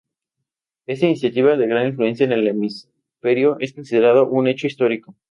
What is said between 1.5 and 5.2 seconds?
de gran influencia en el hemisferio, es considerado un hecho histórico.